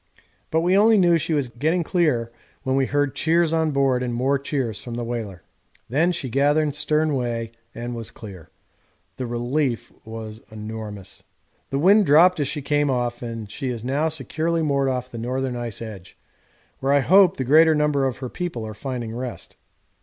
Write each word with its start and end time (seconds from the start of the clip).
But 0.49 0.61
we 0.61 0.75
only 0.75 0.97
knew 0.97 1.19
she 1.19 1.35
was 1.35 1.47
getting 1.47 1.83
clear 1.83 2.31
when 2.63 2.75
we 2.75 2.87
heard 2.87 3.13
cheers 3.13 3.53
on 3.53 3.69
board 3.69 4.01
and 4.01 4.15
more 4.15 4.39
cheers 4.39 4.81
from 4.83 4.95
the 4.95 5.03
whaler. 5.03 5.43
Then 5.89 6.11
she 6.11 6.27
gathered 6.27 6.73
stern 6.73 7.13
way 7.13 7.51
and 7.75 7.93
was 7.93 8.09
clear. 8.09 8.49
The 9.17 9.27
relief 9.27 9.93
was 10.03 10.41
enormous. 10.49 11.21
The 11.69 11.77
wind 11.77 12.07
dropped 12.07 12.39
as 12.39 12.47
she 12.47 12.63
came 12.63 12.89
off, 12.89 13.21
and 13.21 13.51
she 13.51 13.69
is 13.69 13.85
now 13.85 14.09
securely 14.09 14.63
moored 14.63 14.89
off 14.89 15.11
the 15.11 15.19
northern 15.19 15.55
ice 15.55 15.83
edge, 15.83 16.17
where 16.79 16.93
I 16.93 17.01
hope 17.01 17.37
the 17.37 17.43
greater 17.43 17.75
number 17.75 18.07
of 18.07 18.17
her 18.17 18.29
people 18.29 18.65
are 18.65 18.73
finding 18.73 19.15
rest. 19.15 19.55